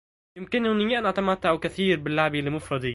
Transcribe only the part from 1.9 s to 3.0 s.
باللعب لمفردي.